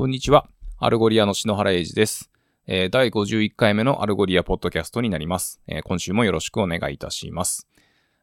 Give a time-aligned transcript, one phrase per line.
[0.00, 0.48] こんにちは。
[0.78, 2.30] Algolia の篠原英二です。
[2.66, 5.60] えー第51回目の Algolia ポッドキャストになります。
[5.66, 7.68] えー今週もよろしくお願いいたします。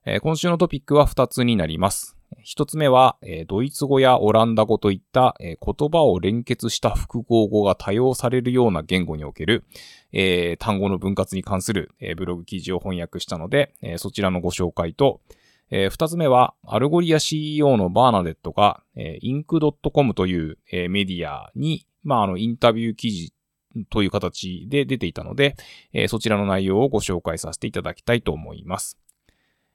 [0.03, 2.17] えー今週のトピックは2つになります。
[2.43, 9.63] 1つ目は、えドイツ語やオランダ語といった、え言葉を連結した複合語が多用されるような言語における、
[10.11, 15.21] え単語の分割に関する、えブログ記事を翻訳したので、えそちらのご紹介と、
[15.69, 23.33] えー二つ目は、 Algolia CEO のバーナデットが、えー、inc.com という、えーメディアに、まあ、あの、インタビュー記事
[23.89, 25.55] という形で出ていたので、
[25.93, 28.97] えーそちらの内容をご紹介させていただきたいと思います。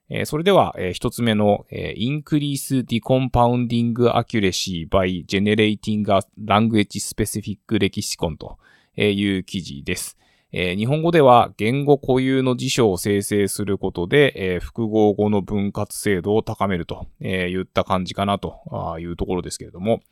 [0.08, 8.58] えーそれでは、えー一つ目の、えー Increase Decompounding Accuracy by Generating a Language Specific Lexicon と
[8.96, 10.16] いう記事です。
[10.52, 20.02] えー日本語では言語固有の辞書を生成することで、えー複合語の分割精度を高めると、えー言った感じかなというところですけれども、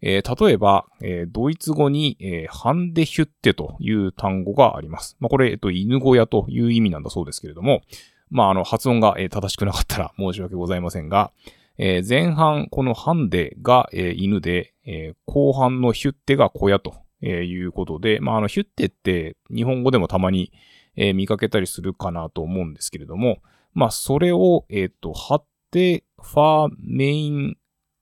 [0.00, 5.16] えー例えば、えードイツ語に、えーハンデヒュッテという単語があります。
[5.20, 7.82] まあ、これ、えっと、犬小屋という意味なんだそうですけれども、
[8.30, 11.32] まあ、あの、発音が、え正しくなかったら申し訳ございませんが、
[11.78, 20.52] え前半、このハンデが、え犬で、え後半のヒュッテが小屋と、えーいうことで、まあ、あの、ヒュッテって日本語でもたまに、
[20.96, 23.38] えー見かけたりするかなと思うんですけれども、
[23.74, 27.56] まあ、それを、えっ、と、貼って、ファーメイン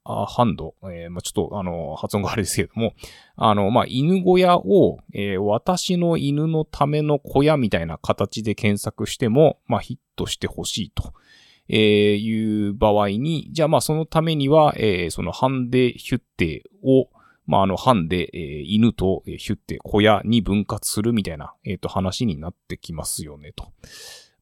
[0.07, 2.95] ハンド、えーまあ、ちょっと、あの、発音が悪いですけれども、
[3.35, 11.13] あの、まあ、犬小屋を、えー私の犬のための小屋みたいな形で検索しても、まあ、ヒットしてほしいと。
[11.69, 17.09] えーいう場合に、じゃあまあそのためには、えーそのハンデヒュッテを、
[17.47, 23.73] まああのハンデ、えー犬とえーヒュッテ小屋に分割するみたいな、えっ、と話になってきますよねと。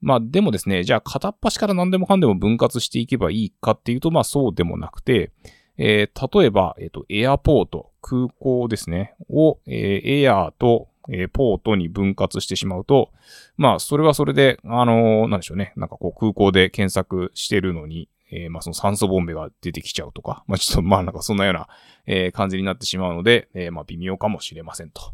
[0.01, 5.33] まあでもですね、じゃあ片っ端から何でもかんでも分割していけばいいかっていうと、まあそうでもなくて、
[5.79, 13.11] えー例えば、えっ、と、エアポート、空港ですね、を、えーエアーと、えーポートに分割してしまうと、
[13.57, 21.69] まあ、それはそれで、あのーなんでしょうね、なんかこう空港で検索してるのに、えーまあその酸素ボンベが出てきちゃうとか、まあちょっとまあなんかそんなような、
[22.07, 25.13] えー感じになってしまうので、えーまあ微妙かもしれませんと。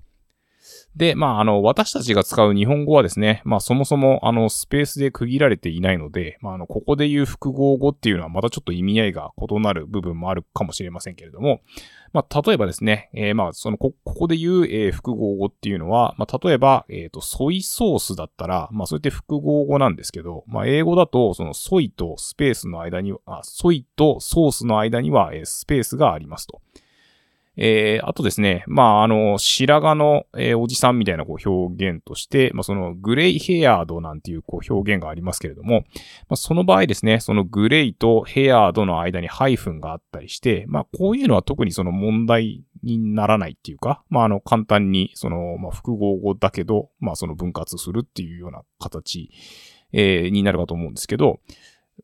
[0.96, 11.60] で、まあ、あの、私たちが使う日本語はですね、まあ、そもそも、あの、スペースで区切られていないので、まあ、あの、ここで言う複合語っていうのはまたちょっと意味合いが異なる部分もあるかもしれませんけれども、
[12.12, 26.60] まあ、例えばですね、えーまあ、その、こ、ここで言う、えー複合語っていうのは、まあ、例えば、えっ、と、ソイソースだったら、まあ、それって複合語なんですけど、まあ、英語だと、その、ソイとスペースの間に、あソイとソースの間には、えースペースがありますと。
[27.62, 35.84] えー、あとですね、まあ、あの、白髪の、えーおじさんみたいなこう表現として、まあ、そのグレイヘアードなんていうこう表現がありますけれども、
[36.28, 49.31] まあ、その場合ですね、そのグレイとヘアードの間にハイフンがあったりして、まあ、こういうのは特にその問題にならないっていうか、まあ、あの、簡単にその、まあ、複合語だけど、まあ、その分割するっていうような形、
[49.92, 51.41] えーになるかと思うんですけど、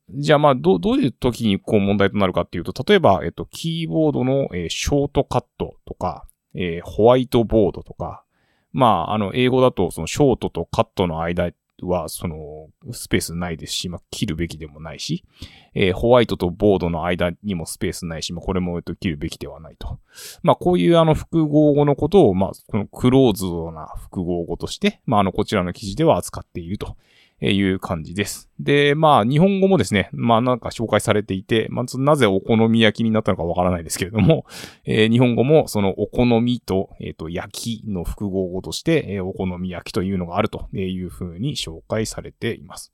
[0.09, 6.25] じゃあまあ、ど、どういう時にこう問題となるかっていうと、例えば、えっと、キーボードの、えーショートカットとか、
[6.55, 8.23] えーホワイトボードとか、
[8.71, 11.51] まあ、あの、英語だと、その、ショートとカットの間
[11.81, 15.25] は、その、スペースないですし、まあ、切るべきでもないし、
[15.73, 19.99] えーホワイトとボードの間にもスペースないし、まあ、これも、えっと、切るべきではないと。
[20.41, 26.95] まあ、こういうあの、複合語のことを、まあ、このクローズドな複合語として、まあ、あの、こちらの記事では扱っていると。
[27.39, 28.49] えいう感じです。
[28.59, 34.45] で、まあ、日本語もですね、まあ、なんか紹介されていて、まず、なぜお好み焼きになったのかわからないですけれども、
[34.85, 42.91] えー日本語もそのお好みと、えっ、と、焼きの複合語として、えーお好み焼きというのがあるというふうに紹介されています。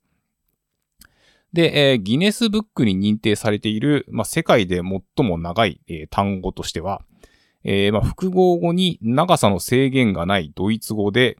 [1.53, 7.01] で、えーギネスブックに認定されている、まあ、世界で最も長い、えー単語としては、
[7.63, 11.37] えーまあ、複合語に長さの制限がないドイツ語で、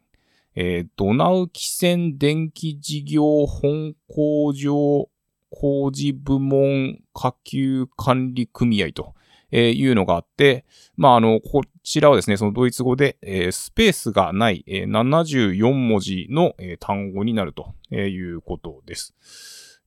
[0.56, 5.10] えードナウキセン電気事業本工場
[5.50, 9.14] 工事部門下級管理組合と
[9.54, 10.66] えいうのがあって、
[10.98, 19.14] まあ、あの、こちらはですね、そのドイツ語で、えースペースがない、えー74文字の、えー単語になるとえいうことです。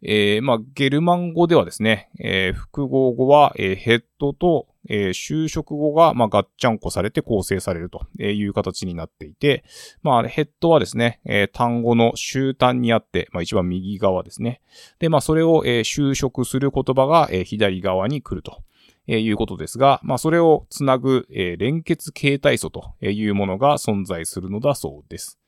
[0.03, 9.65] えまあ、ゲルマン語ではですね、え複合語は、えヘッドと、えー修飾語が、まあ、ガッチャンコされて構成されるという形になっていて、
[10.03, 14.61] まあ、ヘッドはですね、えー単語の終端にあって、まあ、一番右側ですね。
[14.99, 18.63] で、まあ、それを、えー修飾する言葉が、えー左側に来ると。
[19.09, 25.39] えいうことですが、まあ、それをつなぐ、えー連結形態素というものが存在するのだそうです。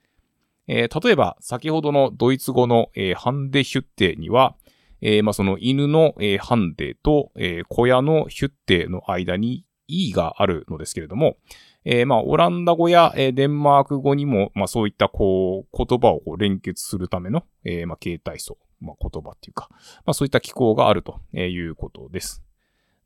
[0.69, 4.55] えー例えば、先ほどのドイツ語の、えーハンデヒュッテには、
[5.00, 11.36] えーまあ、その犬の、えーハンデと、えー小屋のヒュッテの間に E があるのですけれども、
[11.84, 19.68] えー、まあ、オランダ語や、えー、デンマーク語にも、まあ、そういったこう、言葉をこう連結するための、えー、まあ、形態素、まあ、言葉っていうか、
[20.04, 22.42] まあ、そういった機構があるということです。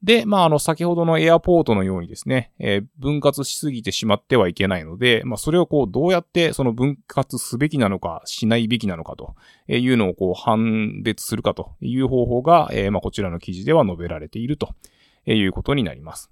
[0.02, 9.36] で、まあ、あの、先ほどのエアポートのようにですね、えー、分割しすぎてしまってはいけないので、まあ、それをこう、どうやってその分割すべきなのか、しないべきなのかと
[9.68, 14.74] いうのをこう、判別するかという方法が、えー、まあ、こちらの記事では述べられていると
[15.24, 16.31] いうことになります。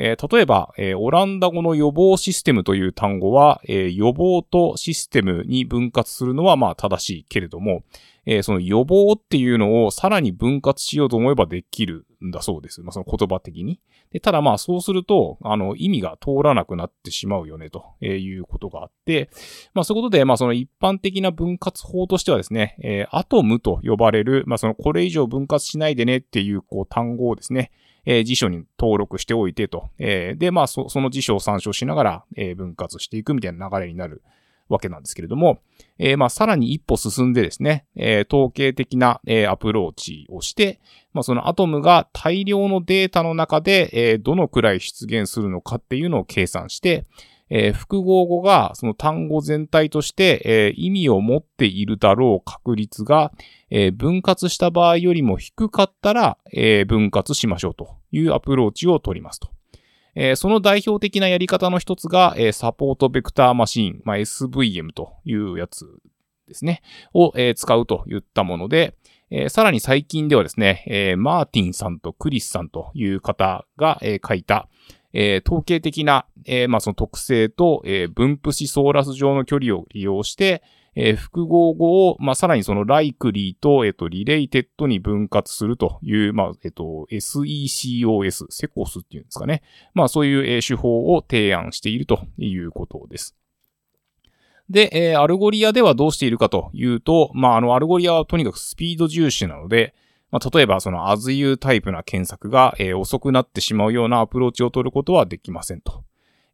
[0.00, 7.82] えー、例えば、えー、オランダ語の予防システムという単語は、えー、予防とシステムに分割するのはまあ正しいけれども、
[8.30, 12.82] えその予防っていうのをさらに分割しようと思えばできるんだそうです。
[12.82, 13.80] まあその言葉的に。
[14.12, 19.30] でただまあそうすると、あの意味が通らなくなってしまうよねということがあって、
[19.72, 27.70] まあそういうことで、まあその一般的な分割法としてはですね、えアトムと呼ばれる、まあそのこれ以上分割しないでねっていうこう単語をですね、
[28.10, 29.90] えー、辞書に登録しておいてと。
[29.98, 34.22] えー、で、まあそ、その辞書を参照しながら、えー、分割していくみたいな流れになる
[34.70, 35.58] わけなんですけれども、
[35.98, 40.80] えー、まあ、さらに一歩進んでですね、えー、統計的な、えー、アプローチをして、
[41.12, 47.04] まあ、そのアトムが大量のデータの中で、えー、どのくらい出現するのかっていうのを計算して、
[47.50, 53.32] えー、複合語がその単語全体として、えー、意味を持っているだろう確率が、
[53.70, 59.48] えー、分割した場合よりも低かったら、え分割しましょうというアプローチを取りますと。
[60.14, 65.86] えその代表的なやり方の一つが、えサポートベクターマシン、まあ、SVM というやつ
[66.48, 66.82] ですね、
[67.14, 68.96] を、え使うといったもので、
[69.30, 74.68] えー、さらに最近ではですね、えー、マーティンさんとクリスさんという方が、えー、書いた、
[75.12, 80.62] えー、統計的な、えー、まあ、その特性と、えー、分布シソーラス上の距離を利用して、
[81.00, 89.62] えー、複合語を、まあ、さらにその likely と、えっ、ー、と、 related に分割するという、まあ、えっ、ー、と、SECOS、セコスっていうんですかね。
[89.94, 93.36] まあ、そういう、え、手法を提案しているということです。
[94.68, 99.94] で、え、 Algolia ではどうしているかというと、まあ、あの、 Algolia はとにかくスピード重視なので、
[100.32, 106.02] まあ、例えばその as you タイプな検索が、え、遅くなってしまうようなアプローチを取ることはできませんと。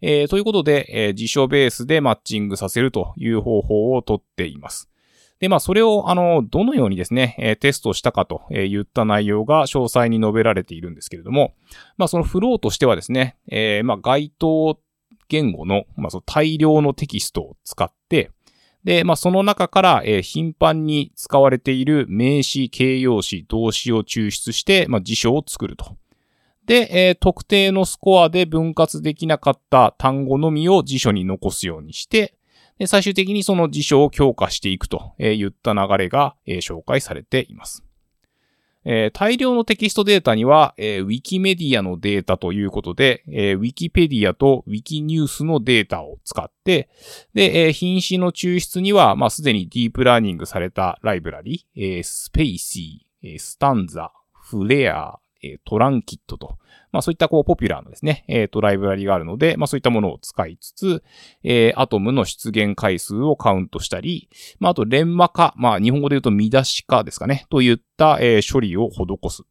[0.01, 4.89] えー、ということで、えー、辞書ベースでマッチングさせるという方法をとっています。
[5.41, 11.55] で、まあ、それを、あの、どのようにですね、え、テストしたかと言った内容が詳細に述べられているんですけれども、
[11.97, 14.79] まあ、そのフローとしてはですね、え、まあ、該当
[15.29, 18.31] 言語の、まあ、その大量のテキストを使って、
[18.85, 25.97] で、まあ、その中から、え、頻繁に使われている名詞、形容詞、動詞を抽出して、まあ、辞書を作ると。
[26.67, 32.35] で、えー、特定のスコアで分割できなかった単語のみを辞書に残すようにして、
[32.79, 37.85] で最終的にその辞書を強化していくといった流れが、えー、紹介されています。
[38.87, 46.91] えー、大量のテキストデータには、えー、ウィキメディアのデータということで、えー、ウィキペディアとウィキニュースのデータを使って、
[47.33, 56.59] で、えー、品詞の抽出には、まあ、すでにディープラーニングされたライブラリ、えー、 spaCy、えー、 Stanza、 Flair、え Trankit と、
[56.93, 61.05] まあそういったこうポピュラーなですね、えっ、ー、と、ライブラリがあるので、まあそういったものを使いつつ、
[61.43, 69.43] えー、アトムの出現回数をカウントしたり、まああとレンマ化、まあ日本語で言うと見出し化ですかね、といった、えー、処理を施す。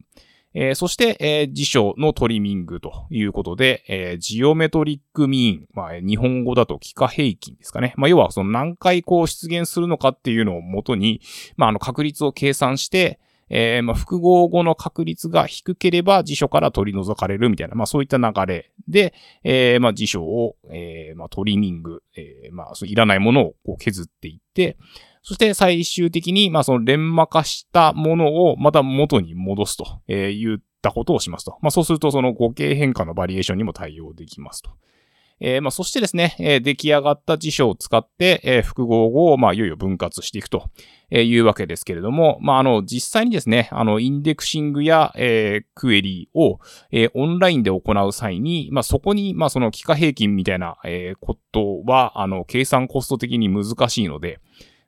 [0.55, 7.93] えー、そして、えー、辞書のトリミングということで、えー、 geometric mean、まあ、日本語だと幾何平均ですかね。
[7.97, 11.21] まあ、要は、その何回こう出現するのかっていうのをもとに、
[11.57, 13.19] まあ、あの、確率を計算して、
[13.55, 24.75] えー、まあ、複合語の確率が低ければ辞書から取り除かれるみたいな、まあ、そういった流れで、えー、まあ、辞書を、えー、まあ、トリミング、えー、まあ、いらないものをこう削っていって、
[25.21, 31.59] そして最終的に、まあ、その連磨化したものをまた元に戻すと、えー、言ったことをしますと。
[31.61, 34.71] まあ、そうすると、その語形変化のバリエーションにも対応できますと。
[35.39, 40.69] えー、まあ、そしてですね、えー、出来上がった辞書を使って、えー、複合語を、まあ、いよいよ分割していくと
[41.11, 46.59] いうわけですけれども、まあ、あの、実際にですね、あの、インデクシングや、えー、クエリーを、
[46.91, 54.39] えー、オンラインで行う際に、まあ、そこに、まあ、その、幾何平均みたいな、えー、ことは、あの、計算コスト的に難しいので、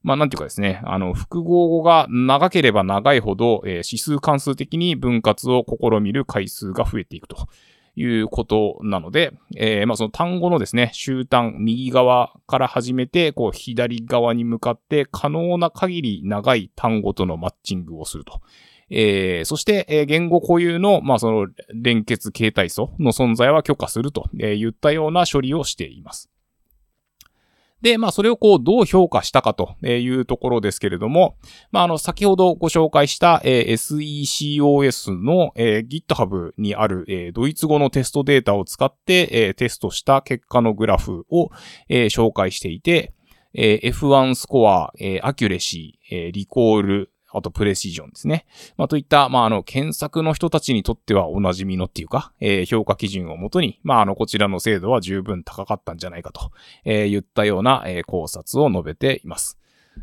[0.05, 7.47] まあ、なんていうかですね、あの、複合語が長ければ長いほど、えー、指数関数的に分割を試みる回数が増えていくと。
[7.95, 18.41] いうことなので、えー、まあその単語のですね、終端、右側から始めて、こう左側に向かって可能な限り長い単語とのマッチングをすると。
[18.89, 26.29] えー、そして、えー、言語固有の、まあ、その連結形態素の存在は許可すると、えー、言ったような処理をしています。
[27.81, 31.35] で、まあ、それをこう、どう評価したかというところですけれども、
[31.71, 41.49] まあ、あの、先ほどご紹介した、えー、SECOS の、えー、GitHub にある、えー、ドイツ語のテストデータを使って、えー、テストした結果のグラフを、
[41.89, 43.13] えー、紹介していて、
[43.53, 48.45] えー、F1 スコア、えー、アキュレシー、えー、リコール、あと precision ですね。
[48.77, 56.51] まあ、といった、まあ、あの、検索の人たちにとってはお馴染みのっていうか、えー、評価基準をもとに、まあ、あの、こちらの精度は十分高かったんじゃないかと、
[56.83, 59.57] えー、言ったような、えー、考察を述べています。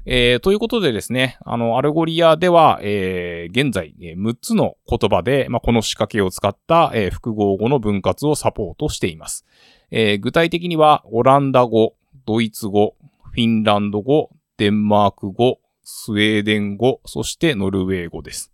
[0.05, 9.45] えー、ということでですね、あの、 Algolia では、えー、現在、えー、6つの言葉で、まあ、この仕掛けを使った、えー、複合語の分割をサポートしています。
[9.91, 11.95] えー、具体的には、オランダ語、
[12.27, 18.53] ドイツ語、フィンランド語、デンマーク語、スウェーデン語、そしてノルウェー語です。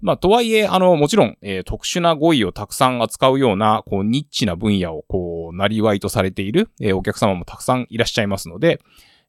[0.00, 8.80] まあ、とはいえ、あの、もちろん、えー、特殊な語彙をたくさん扱うような、こう、ニッチな分野を、こう、なりわいとされている、えー、お客様もたくさんいらっしゃいますので、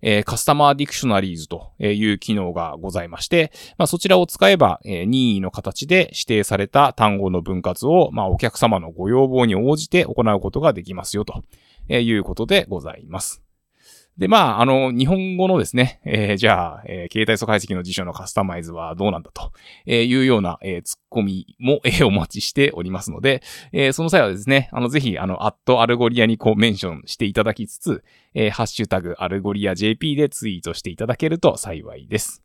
[0.02, 11.44] えー、カスタマーディクショナリーズという機能がございまして、まあ、そちらを使えば、え、任意の形で指定された単語の分割を、まあ、お客様のご要望に応じて行うことができますよ、と
[11.94, 13.44] いうことでございます。
[14.22, 19.52] で、まあ、あの、日本語のですね、えー、じゃあ、えー、形態素解析の辞書のカスタマイズはどうなんだと、
[19.88, 23.42] えいうような、えー、ツッコミも、えー、お待ちしておりますので、
[23.74, 28.04] えー、その際はですね、あの、ぜひ、あの、アット Algolia にこうメンションしていただきつつ、
[28.36, 32.44] えー、ハッシュタグ Algolia JP でツイートしていただけると幸いです。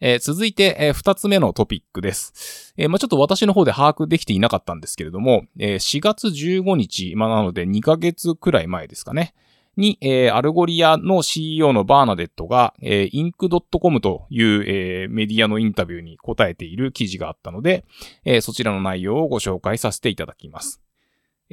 [0.00, 2.72] えー、続いて、えー、二つ目のトピックです。
[2.78, 9.34] えー、まあ、ちょっと私の方で把握できていなかったんですけれども、え、4月15日、まあ、なので2ヶ月くらい前ですかね。
[9.76, 17.84] に、えー、 Algolia の CEO のバーナデットが、えー、ink.com という、えー、メディアのインタビューに答えている記事があったので、
[18.24, 20.82] えー、そちらの内容をご紹介させていただきます。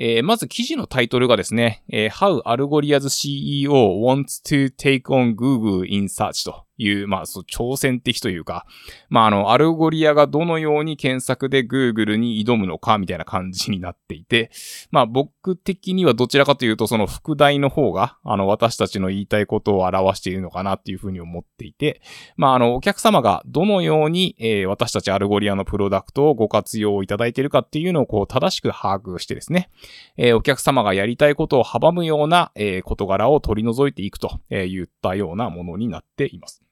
[0.01, 3.69] えー、まず記事のタイトルがですね、えー、How Algolia's CEO
[4.01, 8.65] wants to take on Google in search という、まあ、そう、挑戦的というか、
[9.09, 14.49] まあ、あの、 Algolia がどのように検索で Google に挑むのか、みたいな感じになっていて、
[14.89, 22.01] まあ、僕的にはどちらかというと、その副題の方が、あの、私たちの言いたいことを表しているのかなっていうふうに思っていて、
[22.37, 29.69] まあ、あの、お客様がどのように、えー、私たち Algolia のプロダクトをご活用いただいているかっていうのを、こう、正しく把握してですね、
[30.15, 36.63] えー、お客様がやりたいことを阻むような、えー、事柄を取り除いていくと、えー、言ったようなものになっています。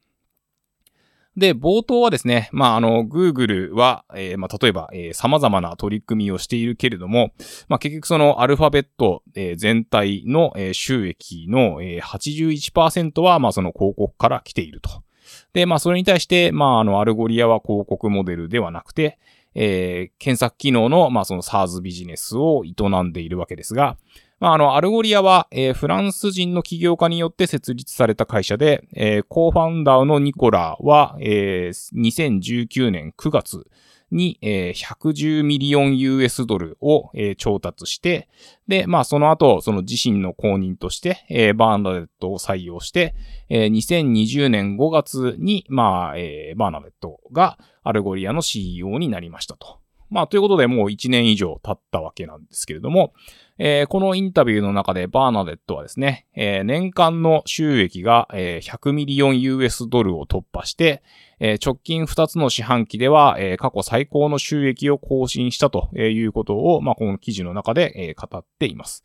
[1.38, 7.32] で、冒頭はですね、まあ、あの、Google は、えー、まあ、例えば、えー、様々な取り組みをしているけれども、
[7.70, 14.90] まあ、結局その Alphabet、えー、全体の、えー、収益の、えー、81%は、まあ、その広告から来ていると。
[15.54, 19.20] で、まあ、それに対して、まあ、あの、 Algolia は広告モデルではなくて、
[19.54, 23.98] えー、検索機能の、まあ、その SaaS ビジネスを営んでいるわけですが、
[24.40, 33.66] まあ、あの、 Algolia は、えー、フランス人の起業家によって設立された会社で、えー、 co-founder のニコラは、えー、2019年9月
[34.12, 38.30] に、えー、110ミリオン US ドルを、えー、調達して、
[38.68, 43.16] で、まあ、その後、その自身の後任として、えー、バーナデットを採用して、
[43.50, 49.80] えー、2020年5月に、まあ、えー、バーナデットがアルゴリアの CEO になりましたと。
[50.10, 53.14] まあ、ということでもう1年以上経ったわけなんですけれども、
[53.60, 61.02] えー、このインタビューの中でバーナデットはですね、えー、年間の収益が、えー、100ミリオン US ドルを突破して、
[61.40, 69.04] え、直近2つの四半期では、え、過去最高の収益を更新したということを、まあ、この記事の中で、え、語っています。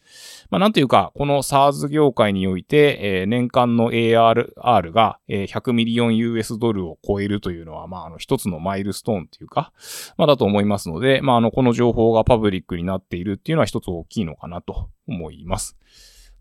[0.51, 9.73] まあ、なんというか、この SaaS 業界において、え、年間の ARR が、え、100ミリオン US ドルを超えるというのは、まあ、あの、一つのマイルストーンというか、
[10.17, 15.77] まあ、だと思いますので、まあ、あの、この情報がパブリックになっているっていうのは一つ大きいのかかなと思います。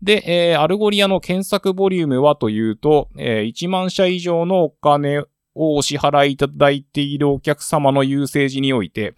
[0.02, 5.20] で、えー、 Algolia の検索ボリュームはというと、えー、1万社以上のお客
[5.54, 9.14] をお支払いいただいているお客様のユーセージにおいて、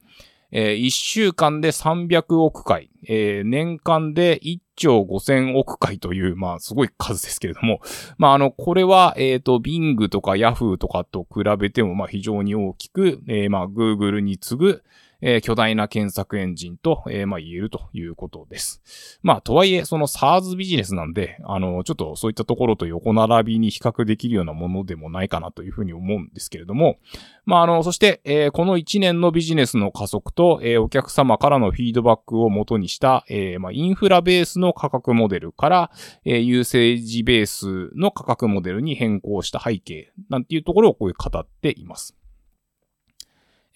[0.53, 7.81] えー、1週間で300億回、えー、年間で1兆5000億回という、まあ、すごい数ですけれども、
[8.19, 14.83] まあ、あの、これは、えっ、ー、と、Bing とか Yahoo とかと比べても、まあ、非常に大きく、えー、まあ、Google に次ぐ、
[15.21, 19.19] えー、巨大な検索エンジンと、えー、まあ言えるということです。
[19.23, 26.99] まあ、とはいえ、その SARS ビジネスなんで、あの、ちょっとそういったところと横並びに比較できるようなものでもないかなというふうに思うんですけれども、
[27.47, 35.91] まあ、あの、そして、えー、この1年のビジネスの加速と、えー、お客様からのフィードバックを元にした、えー、まあ、インフラベースの価格モデルから、
[36.25, 42.17] えー、 usage ベースの価格モデルに変更した背景なんていうところをこういう語っています。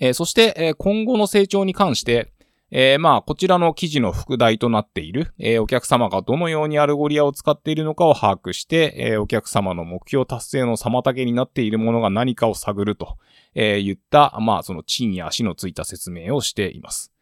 [0.01, 2.33] えー、そして、えー、今後の成長に関して、
[2.71, 13.17] えー、まあ、こちらの記事の副題となっている、えー、お客様がどのように Algolia を使っているのかを把握して、えー、お客様の目標達成の妨げになっているものが何かを探ると、
[13.55, 17.13] え言った、まあ、その地に足のついた説明をしています。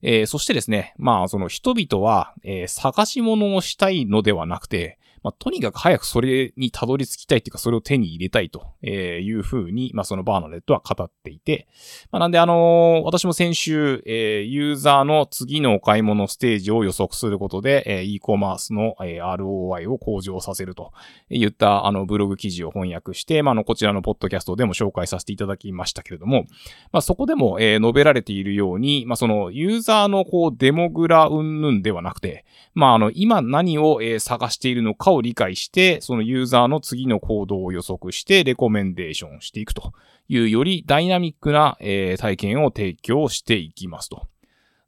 [0.00, 11.66] えそしてですね、まあ、その人々は、え探し物をしたいのではなくて、まあ、とにかく早くそれにたどり着きたいっていうか、それを手に入れたいというふうに、まあ、そのバーナレットは語っていて、
[12.12, 20.92] まあ、なんであのー、私も先週、えー、ユーザーの次のお買い物ステージを予測することで、えー、e コマースの、えー、ROI を向上させると
[21.30, 26.44] 言ったあのブログ記事を翻訳して、まあ、のこちらのポッドキャストでも紹介させていただきましたけれども、
[26.92, 39.92] まあ、そこでも、えー、述べられているように、まあ、そのユーザーのこうデモグラ云々ではなくて、まあ、あの今何を、えー、探しているのかをを理解して、そのユーザーの次の行動を予測して、レコメンデーションしていくと
[40.28, 44.26] いうよりダイナミックな、えー、体験を提供していきますと。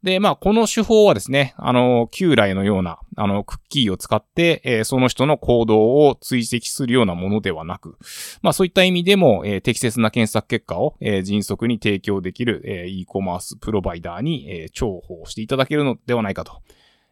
[0.03, 7.97] で、まあ、この手法はですね、あの、旧来のような、あの、クッキーを使って、えー、その人の行動を追跡するようなものではなく、
[8.41, 16.63] まあ、そういった意味でも、えー、適切な検索結果を、えー、迅速に提供できる、えー、e コマースプロバイダーに、えー、重宝していただけるのではないかと。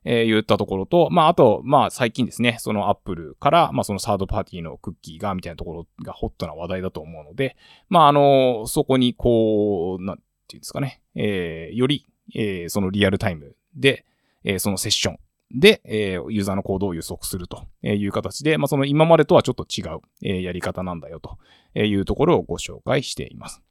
[0.04, 7.56] えー、言ったところと、まあ、あと、まあ、最近ですね、そのアップルから、まあ、そのサードパーティーのクッキーが、みたいなところがホットな話題だと思うので、
[7.88, 10.16] まあ、あの、そこに、こう、なん
[10.49, 14.04] ていうんですかね、えー、より、えー、そのリアルタイムで、
[14.44, 15.18] えー、そのセッション
[15.54, 21.38] で、えー、ユーザーの行動を予測するという形で、まあ、その今までとはちょっと違う、えー、やり方なんだよと
[21.78, 23.62] いうところをご紹介しています。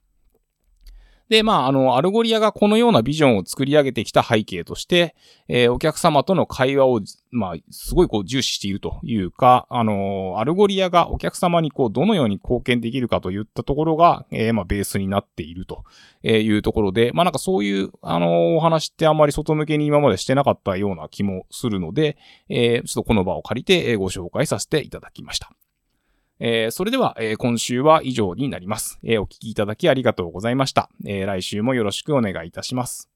[1.33, 5.15] で、まあ、あの、 Algolia がこのようなビジョンを作り上げてきた背景として、
[5.47, 15.83] えー、お客様との会話を、まあ、すごいこう重視しているというか、あの、 Algolia がお客様にこう、どのように貢献できるかといったところが、えー、まあ、ベースになっていると
[16.21, 22.15] いうところで、まあ、なんかそういう、あの、お話ってあんまり外向けに今までしてなかったような気もするので、
[22.47, 25.49] え、ちょっとこの場を借りてご紹介させていただきました。
[26.39, 30.89] えー、それでは、えー、今週は以上になります、えー、お聞きいただきありがとうございました。
[31.05, 33.12] え来週もよろしくお願いいたします。